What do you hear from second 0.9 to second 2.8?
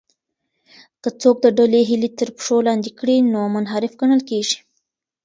که څوک د ډلې هیلې تر پښو